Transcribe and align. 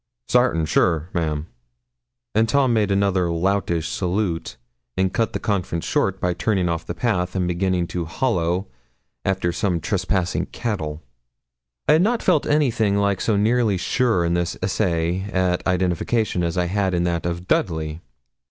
'Sartin 0.29 0.65
sure, 0.65 1.11
ma'am.' 1.13 1.45
And 2.33 2.49
Tom 2.49 2.73
made 2.73 2.89
another 2.89 3.29
loutish 3.31 3.87
salute, 3.87 4.57
and 4.97 5.13
cut 5.13 5.33
the 5.33 5.39
conference 5.39 5.85
short 5.85 6.19
by 6.19 6.33
turning 6.33 6.67
off 6.67 6.87
the 6.87 6.95
path 6.95 7.35
and 7.35 7.47
beginning 7.47 7.85
to 7.89 8.05
hollo 8.05 8.65
after 9.23 9.51
some 9.51 9.79
trespassing 9.79 10.47
cattle. 10.47 11.03
I 11.87 11.91
had 11.93 12.01
not 12.01 12.23
felt 12.23 12.47
anything 12.47 12.97
like 12.97 13.21
so 13.21 13.37
nearly 13.37 13.77
sure 13.77 14.25
in 14.25 14.33
this 14.33 14.57
essay 14.63 15.21
at 15.31 15.61
identification 15.67 16.41
as 16.41 16.57
I 16.57 16.65
had 16.65 16.95
in 16.95 17.03
that 17.03 17.27
of 17.27 17.47
Dudley. 17.47 18.01